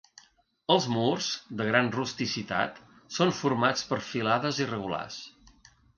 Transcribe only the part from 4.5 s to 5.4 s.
irregulars.